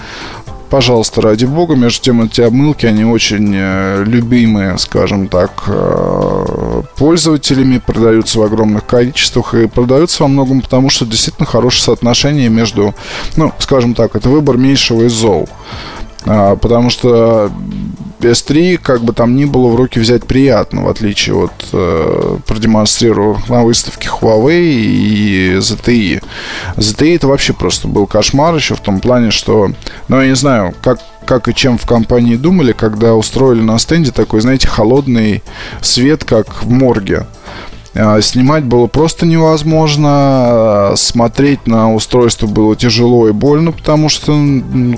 пожалуйста, 0.71 1.21
ради 1.21 1.45
бога. 1.45 1.75
Между 1.75 2.03
тем, 2.03 2.23
эти 2.23 2.41
обмылки, 2.41 2.87
они 2.87 3.05
очень 3.05 3.53
э, 3.55 4.05
любимые, 4.05 4.79
скажем 4.79 5.29
так, 5.29 5.65
э, 5.67 6.83
пользователями, 6.97 7.79
продаются 7.79 8.39
в 8.41 8.43
огромных 8.43 8.87
количествах 8.87 9.55
и 9.55 9.67
продаются 9.67 10.23
во 10.23 10.29
многом 10.29 10.61
потому, 10.61 10.91
что 10.91 11.07
действительно 11.07 11.47
хорошее 11.47 11.85
соотношение 11.85 12.49
между, 12.49 12.95
ну, 13.37 13.53
скажем 13.59 13.95
так, 13.95 14.17
это 14.17 14.29
выбор 14.29 14.57
меньшего 14.57 15.05
из 15.05 15.13
зол. 15.13 15.49
А, 16.27 16.57
потому 16.57 16.91
что 16.91 17.51
PS3, 18.19 18.79
как 18.79 19.03
бы 19.03 19.13
там 19.13 19.37
ни 19.37 19.45
было, 19.45 19.69
в 19.69 19.77
руки 19.77 20.01
взять 20.01 20.25
приятно, 20.25 20.85
в 20.85 20.89
отличие 20.89 21.37
от 21.37 21.53
э, 21.73 22.39
продемонстрированных 22.47 23.49
на 23.49 23.63
выставке 23.65 24.09
Huawei 24.09 24.63
и 24.63 25.57
ZTE. 25.59 26.23
ZTE 26.77 27.17
это 27.17 27.29
вообще 27.29 27.53
просто 27.53 27.89
был 27.89 28.07
кошмар 28.07 28.55
еще 28.55 28.75
в 28.75 28.81
том 28.81 29.01
плане, 29.01 29.31
что, 29.31 29.71
ну, 30.09 30.21
я 30.21 30.29
не 30.29 30.37
знаю, 30.37 30.75
как 30.83 30.99
как 31.27 31.49
и 31.49 31.55
чем 31.55 31.77
в 31.77 31.87
компании 31.87 32.37
думали, 32.37 32.71
когда 32.71 33.15
устроили 33.15 33.61
на 33.61 33.81
стенде 33.81 34.13
такой, 34.13 34.41
знаете, 34.41 34.69
холодный 34.69 35.43
свет, 35.83 36.25
как 36.25 36.63
в 36.63 36.71
морге. 36.71 37.27
А, 37.99 38.21
снимать 38.21 38.65
было 38.65 38.87
просто 38.87 39.27
невозможно. 39.27 40.93
Смотреть 40.97 41.67
на 41.67 41.95
устройство 41.95 42.47
было 42.47 42.77
тяжело 42.77 43.29
и 43.29 43.33
больно, 43.33 43.73
потому 43.73 44.09
что 44.09 44.39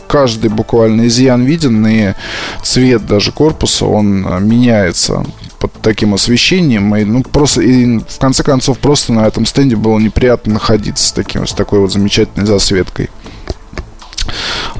каждый 0.06 0.50
буквально 0.50 1.06
изъян 1.06 1.44
виден, 1.44 1.86
и 1.86 2.14
цвет 2.62 3.06
даже 3.06 3.32
корпуса, 3.32 3.86
он 3.86 4.26
а, 4.28 4.38
меняется 4.38 5.24
под 5.60 5.72
таким 5.74 6.14
освещением. 6.14 6.94
И, 6.96 7.04
ну, 7.04 7.22
просто, 7.22 7.62
и 7.62 7.98
в 7.98 8.18
конце 8.18 8.42
концов, 8.42 8.78
просто 8.78 9.12
на 9.12 9.26
этом 9.26 9.46
стенде 9.46 9.76
было 9.76 9.98
неприятно 9.98 10.54
находиться 10.54 11.08
с, 11.08 11.12
таким, 11.12 11.46
с 11.46 11.52
такой 11.52 11.80
вот 11.80 11.92
замечательной 11.92 12.46
засветкой. 12.46 13.10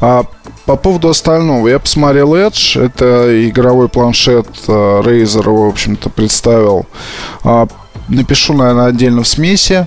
А 0.00 0.24
по 0.66 0.76
поводу 0.76 1.08
остального, 1.08 1.66
я 1.68 1.78
посмотрел 1.78 2.34
Edge, 2.34 2.80
это 2.80 3.48
игровой 3.48 3.88
планшет 3.88 4.48
а, 4.66 5.02
Razer, 5.02 5.48
в 5.50 5.68
общем-то, 5.68 6.10
представил. 6.10 6.86
Напишу, 8.08 8.54
наверное, 8.54 8.86
отдельно 8.86 9.22
в 9.22 9.28
смеси. 9.28 9.86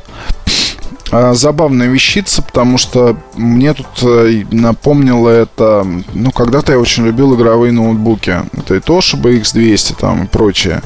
А, 1.13 1.33
забавная 1.33 1.87
вещица, 1.87 2.41
потому 2.41 2.77
что 2.77 3.17
мне 3.35 3.73
тут 3.73 3.87
э, 4.03 4.43
напомнило 4.49 5.27
это... 5.27 5.85
Ну, 6.13 6.31
когда-то 6.31 6.71
я 6.71 6.79
очень 6.79 7.05
любил 7.05 7.35
игровые 7.35 7.73
ноутбуки. 7.73 8.43
Это 8.57 8.75
и 8.75 8.79
Toshiba 8.79 9.41
X200 9.41 9.95
там 9.99 10.23
и 10.23 10.27
прочее. 10.27 10.81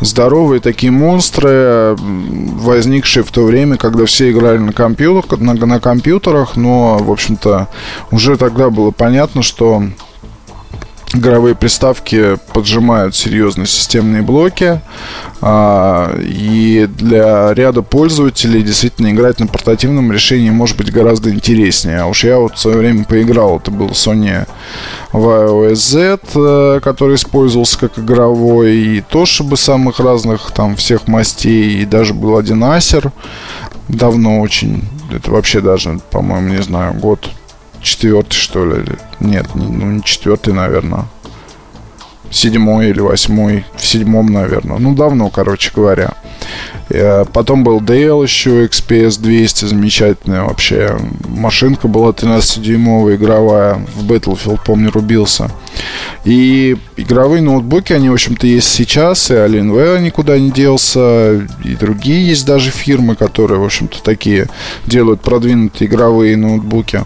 Здоровые 0.00 0.60
такие 0.60 0.90
монстры, 0.90 1.94
возникшие 1.98 3.22
в 3.22 3.30
то 3.30 3.44
время, 3.44 3.76
когда 3.76 4.06
все 4.06 4.30
играли 4.30 4.58
на, 4.58 4.72
компьютер, 4.72 5.38
на, 5.40 5.52
на 5.52 5.78
компьютерах, 5.78 6.56
но, 6.56 6.96
в 6.96 7.10
общем-то, 7.10 7.68
уже 8.10 8.38
тогда 8.38 8.70
было 8.70 8.92
понятно, 8.92 9.42
что 9.42 9.82
игровые 11.14 11.54
приставки 11.54 12.36
поджимают 12.52 13.14
серьезные 13.14 13.66
системные 13.66 14.22
блоки. 14.22 14.80
А, 15.40 16.16
и 16.18 16.88
для 16.88 17.54
ряда 17.54 17.82
пользователей 17.82 18.62
действительно 18.62 19.10
играть 19.10 19.38
на 19.38 19.46
портативном 19.46 20.10
решении 20.10 20.50
может 20.50 20.76
быть 20.76 20.90
гораздо 20.90 21.30
интереснее. 21.30 22.00
А 22.00 22.06
уж 22.06 22.24
я 22.24 22.38
вот 22.38 22.54
в 22.54 22.58
свое 22.58 22.78
время 22.78 23.04
поиграл. 23.04 23.58
Это 23.58 23.70
был 23.70 23.88
Sony 23.88 24.46
iOS 25.12 25.74
Z, 25.74 26.18
э, 26.34 26.80
который 26.82 27.16
использовался 27.16 27.78
как 27.78 27.98
игровой. 27.98 28.76
И 28.76 29.04
Toshiba 29.10 29.56
самых 29.56 30.00
разных, 30.00 30.50
там, 30.52 30.76
всех 30.76 31.06
мастей. 31.06 31.82
И 31.82 31.84
даже 31.84 32.14
был 32.14 32.36
один 32.36 32.64
Acer. 32.64 33.12
Давно 33.88 34.40
очень. 34.40 34.82
Это 35.12 35.30
вообще 35.30 35.60
даже, 35.60 36.00
по-моему, 36.10 36.48
не 36.48 36.62
знаю, 36.62 36.94
год 36.94 37.30
четвертый, 37.86 38.34
что 38.34 38.66
ли. 38.66 38.84
Нет, 39.20 39.46
ну 39.54 39.92
не 39.92 40.02
четвертый, 40.02 40.52
наверное. 40.52 41.06
Седьмой 42.30 42.88
или 42.90 43.00
восьмой. 43.00 43.64
В 43.76 43.86
седьмом, 43.86 44.26
наверное. 44.26 44.78
Ну, 44.78 44.94
давно, 44.94 45.30
короче 45.30 45.70
говоря. 45.74 46.14
Э, 46.88 47.24
потом 47.32 47.64
был 47.64 47.80
DL 47.80 48.22
еще, 48.22 48.66
XPS 48.66 49.20
200, 49.20 49.64
замечательная 49.66 50.44
вообще. 50.44 50.96
Машинка 51.28 51.88
была 51.88 52.10
13-дюймовая, 52.10 53.16
игровая. 53.16 53.86
В 53.94 54.10
Battlefield, 54.10 54.60
помню, 54.64 54.90
рубился. 54.90 55.50
И 56.24 56.76
игровые 56.96 57.42
ноутбуки, 57.42 57.92
они, 57.92 58.08
в 58.08 58.14
общем-то, 58.14 58.46
есть 58.46 58.68
сейчас. 58.68 59.30
И 59.30 59.34
Alienware 59.34 60.00
никуда 60.00 60.38
не 60.38 60.50
делся. 60.50 61.46
И 61.64 61.74
другие 61.78 62.26
есть 62.28 62.46
даже 62.46 62.70
фирмы, 62.70 63.16
которые, 63.16 63.60
в 63.60 63.64
общем-то, 63.64 64.02
такие 64.02 64.46
делают 64.86 65.20
продвинутые 65.20 65.88
игровые 65.88 66.36
ноутбуки. 66.36 67.04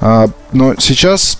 А, 0.00 0.28
но 0.52 0.74
сейчас 0.78 1.38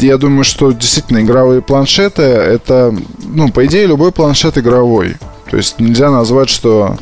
я 0.00 0.16
думаю, 0.16 0.44
что 0.44 0.72
действительно 0.72 1.20
игровые 1.20 1.60
планшеты 1.60 2.22
это, 2.22 2.94
ну, 3.24 3.50
по 3.50 3.66
идее, 3.66 3.86
любой 3.86 4.12
планшет 4.12 4.56
игровой. 4.58 5.16
То 5.50 5.56
есть 5.56 5.80
нельзя 5.80 6.10
назвать, 6.10 6.50
что 6.50 6.96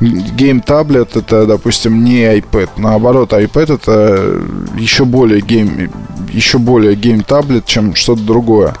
game 0.00 0.60
tablet 0.60 1.16
это, 1.16 1.46
допустим, 1.46 2.04
не 2.04 2.22
iPad. 2.22 2.70
Наоборот, 2.76 3.32
iPad 3.32 3.74
это 3.74 4.42
еще 4.76 5.04
более 5.04 5.40
game, 5.40 5.90
еще 6.32 6.58
более 6.58 6.94
game 6.94 7.22
tablet, 7.22 7.66
чем 7.66 7.94
что-то 7.94 8.22
другое. 8.22 8.74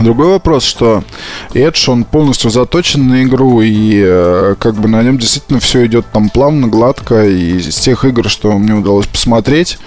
Другой 0.00 0.28
вопрос, 0.28 0.64
что 0.64 1.04
Edge, 1.52 1.90
он 1.90 2.04
полностью 2.04 2.50
заточен 2.50 3.06
на 3.08 3.22
игру, 3.22 3.60
и 3.60 4.02
э, 4.02 4.56
как 4.58 4.74
бы 4.74 4.88
на 4.88 5.02
нем 5.02 5.18
действительно 5.18 5.60
все 5.60 5.86
идет 5.86 6.06
там 6.10 6.30
плавно, 6.30 6.66
гладко, 6.66 7.26
и 7.26 7.58
из 7.58 7.76
тех 7.76 8.04
игр, 8.04 8.28
что 8.28 8.58
мне 8.58 8.72
удалось 8.72 9.06
посмотреть, 9.06 9.78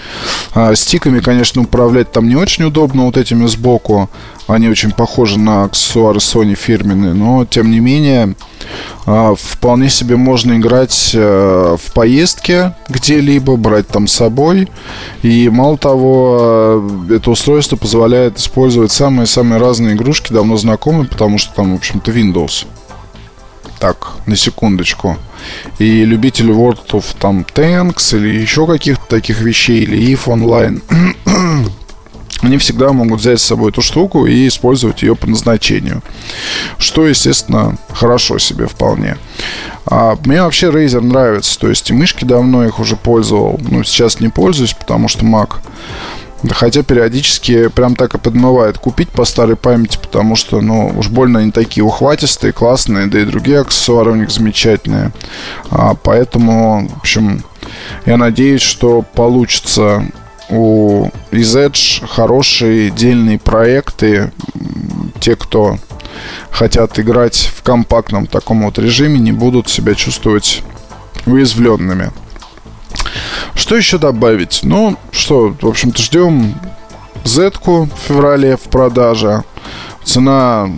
э, 0.53 0.75
стиками, 0.75 1.19
конечно, 1.19 1.63
управлять 1.63 2.12
там 2.12 2.29
не 2.29 2.36
очень 2.36 2.65
удобно 2.65 3.05
вот 3.05 3.17
этими 3.17 3.48
сбоку, 3.48 4.10
они 4.48 4.70
очень 4.70 4.92
похожи 4.92 5.40
на 5.40 5.64
аксессуары 5.64 6.20
Sony 6.20 6.56
фирменные, 6.56 7.14
но 7.14 7.46
тем 7.46 7.72
не 7.72 7.80
менее 7.80 8.36
а, 9.06 9.34
вполне 9.36 9.90
себе 9.90 10.18
можно 10.18 10.58
играть 10.58 11.12
э, 11.14 11.78
в 11.80 11.94
поездке 11.94 12.75
где-либо, 12.90 13.56
брать 13.56 13.88
там 13.88 14.08
с 14.08 14.14
собой. 14.14 14.70
И 15.24 15.50
мало 15.50 15.78
того, 15.78 16.78
э, 17.10 17.16
это 17.16 17.32
устройство 17.32 17.75
позволяет 17.75 18.38
использовать 18.38 18.92
самые-самые 18.92 19.60
разные 19.60 19.96
игрушки, 19.96 20.32
давно 20.32 20.58
знакомые, 20.58 21.08
потому 21.08 21.38
что 21.38 21.54
там, 21.54 21.74
в 21.74 21.78
общем-то, 21.78 22.12
Windows. 22.12 22.66
Так, 23.80 24.14
на 24.25 24.36
секундочку. 24.36 25.18
И 25.80 26.06
любители 26.06 26.54
World 26.54 26.88
of 26.92 27.06
там, 27.20 27.46
Tanks 27.54 28.16
или 28.18 28.40
еще 28.40 28.66
каких-то 28.66 29.06
таких 29.08 29.42
вещей, 29.42 29.84
или 29.84 30.14
EVE 30.14 30.25
Online 30.25 30.82
они 32.42 32.58
всегда 32.58 32.92
могут 32.92 33.20
взять 33.20 33.39
с 33.39 33.46
собой 33.46 33.72
эту 33.72 33.82
штуку 33.82 34.25
и 34.25 34.48
использовать 34.48 35.01
ее 35.01 35.15
по 35.15 35.27
назначению. 35.27 36.01
Что, 36.77 37.08
естественно, 37.08 37.77
хорошо 37.94 38.39
себе 38.39 38.68
вполне. 38.68 39.18
А 39.86 40.18
мне 40.25 40.42
вообще 40.42 40.70
Razer 40.70 41.01
нравится. 41.01 41.60
То 41.60 41.70
есть 41.70 41.89
и 41.89 41.94
мышки 41.94 42.25
давно 42.25 42.65
их 42.65 42.80
уже 42.80 42.96
пользовал. 42.96 43.60
Но 43.70 43.84
сейчас 43.84 44.20
не 44.20 44.30
пользуюсь, 44.30 44.74
потому 44.74 45.08
что 45.08 45.25
Mac. 45.25 45.56
Хотя 46.51 46.84
периодически 46.84 47.70
прям 47.70 47.96
так 47.96 48.13
и 48.13 48.20
подмывает 48.20 48.77
купить 48.77 49.10
по 49.10 49.25
старой 49.25 49.56
памяти, 49.56 49.98
потому 50.00 50.36
что, 50.36 50.62
ну, 50.62 50.94
уж 50.96 51.08
больно 51.08 51.39
они 51.39 51.51
такие 51.51 51.84
ухватистые, 51.84 52.54
классные, 52.54 53.08
да 53.08 53.20
и 53.20 53.25
другие 53.25 53.62
аксессуары 53.62 54.12
у 54.12 54.15
них 54.15 54.30
замечательные. 54.30 55.12
А, 55.72 55.96
поэтому, 55.96 56.88
в 56.88 56.98
общем, 56.98 57.44
я 58.06 58.18
надеюсь, 58.18 58.62
что 58.62 59.01
получится 59.01 60.05
у 60.50 61.10
Edge 61.31 62.05
хорошие 62.08 62.90
дельные 62.92 63.40
проекты. 63.40 64.31
Те, 65.20 65.36
кто 65.36 65.77
хотят 66.51 67.00
играть 67.00 67.51
в 67.55 67.64
компактном 67.64 68.27
таком 68.27 68.64
вот 68.64 68.77
режиме, 68.79 69.20
не 69.20 69.31
будут 69.31 69.70
себя 69.70 69.96
чувствовать 69.96 70.64
уязвленными. 71.25 72.12
Что 73.55 73.75
еще 73.75 73.98
добавить? 73.98 74.62
Ну, 74.64 74.98
что, 75.12 75.55
в 75.60 75.68
общем-то, 75.68 76.01
ждем 76.01 76.55
z 77.24 77.51
в 77.66 77.90
феврале 78.08 78.58
в 78.58 78.64
продаже. 78.64 79.44
Цена 80.03 80.70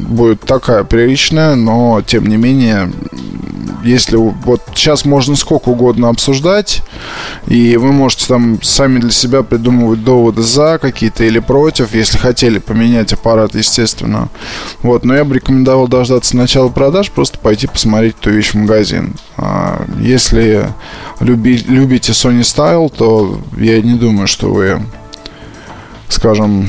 будет 0.00 0.40
такая 0.40 0.82
приличная, 0.82 1.54
но, 1.54 2.02
тем 2.02 2.26
не 2.26 2.36
менее, 2.36 2.90
если 3.82 4.16
вот 4.16 4.62
сейчас 4.74 5.04
можно 5.04 5.36
сколько 5.36 5.70
угодно 5.70 6.08
обсуждать, 6.08 6.82
и 7.46 7.76
вы 7.76 7.92
можете 7.92 8.26
там 8.26 8.62
сами 8.62 8.98
для 8.98 9.10
себя 9.10 9.42
придумывать 9.42 10.04
доводы 10.04 10.42
за 10.42 10.78
какие-то 10.78 11.24
или 11.24 11.38
против, 11.38 11.94
если 11.94 12.18
хотели 12.18 12.58
поменять 12.58 13.12
аппарат, 13.12 13.54
естественно. 13.54 14.28
Вот, 14.82 15.04
но 15.04 15.14
я 15.14 15.24
бы 15.24 15.34
рекомендовал 15.34 15.88
дождаться 15.88 16.36
начала 16.36 16.68
продаж, 16.68 17.10
просто 17.10 17.38
пойти 17.38 17.66
посмотреть 17.66 18.16
эту 18.20 18.30
вещь 18.30 18.50
в 18.50 18.54
магазин. 18.54 19.14
А 19.36 19.84
если 19.98 20.68
люби, 21.20 21.56
любите 21.68 22.12
Sony 22.12 22.40
Style, 22.40 22.92
то 22.94 23.40
я 23.56 23.80
не 23.80 23.94
думаю, 23.94 24.26
что 24.26 24.52
вы, 24.52 24.82
скажем, 26.08 26.68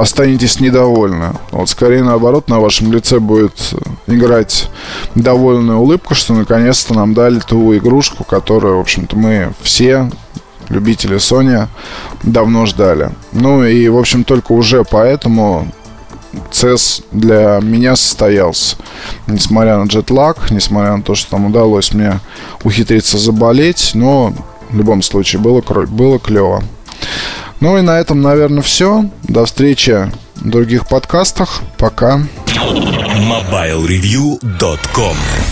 останетесь 0.00 0.60
недовольны. 0.60 1.32
Вот 1.50 1.68
скорее 1.68 2.02
наоборот, 2.02 2.48
на 2.48 2.60
вашем 2.60 2.92
лице 2.92 3.18
будет 3.18 3.74
играть 4.06 4.68
довольная 5.14 5.76
улыбка, 5.76 6.14
что 6.14 6.34
наконец-то 6.34 6.94
нам 6.94 7.14
дали 7.14 7.40
ту 7.40 7.76
игрушку, 7.76 8.24
которую, 8.24 8.78
в 8.78 8.80
общем-то, 8.80 9.16
мы 9.16 9.52
все 9.62 10.10
любители 10.68 11.16
Sony 11.16 11.66
давно 12.22 12.66
ждали. 12.66 13.10
Ну 13.32 13.64
и, 13.64 13.88
в 13.88 13.98
общем, 13.98 14.24
только 14.24 14.52
уже 14.52 14.84
поэтому 14.84 15.70
CES 16.52 17.04
для 17.10 17.58
меня 17.62 17.96
состоялся. 17.96 18.76
Несмотря 19.26 19.78
на 19.78 19.86
джетлаг, 19.86 20.50
несмотря 20.50 20.96
на 20.96 21.02
то, 21.02 21.14
что 21.14 21.32
там 21.32 21.46
удалось 21.46 21.92
мне 21.92 22.20
ухитриться 22.62 23.18
заболеть, 23.18 23.92
но 23.94 24.32
в 24.70 24.76
любом 24.76 25.02
случае 25.02 25.42
было, 25.42 25.60
было 25.60 26.18
клево. 26.18 26.62
Ну 27.60 27.78
и 27.78 27.82
на 27.82 27.98
этом, 27.98 28.22
наверное, 28.22 28.62
все. 28.62 29.04
До 29.22 29.44
встречи 29.44 30.10
в 30.36 30.48
других 30.48 30.88
подкастах. 30.88 31.60
Пока. 31.76 32.22
MobileReview.com 32.48 35.16